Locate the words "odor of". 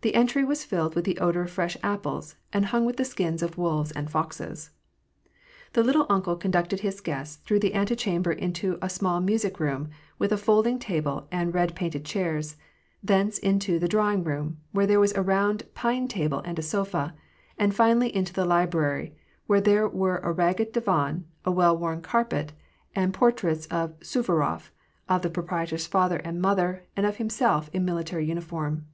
1.18-1.50